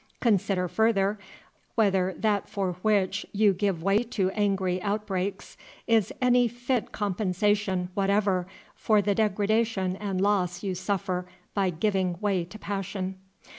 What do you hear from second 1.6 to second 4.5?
whether that for which you give way to